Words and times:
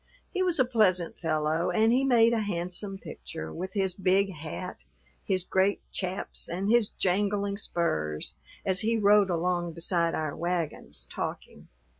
He 0.33 0.41
was 0.41 0.57
a 0.57 0.65
pleasant 0.65 1.19
fellow 1.19 1.69
and 1.69 1.93
he 1.93 2.03
made 2.03 2.33
a 2.33 2.39
handsome 2.39 2.97
picture, 2.97 3.53
with 3.53 3.75
his 3.75 3.93
big 3.93 4.31
hat, 4.33 4.83
his 5.23 5.43
great 5.43 5.79
chaps 5.91 6.49
and 6.49 6.67
his 6.67 6.89
jangling 6.89 7.59
spurs, 7.59 8.33
as 8.65 8.79
he 8.79 8.97
rode 8.97 9.29
along 9.29 9.73
beside 9.73 10.15
our 10.15 10.35
wagons, 10.35 11.05
talking. 11.11 11.67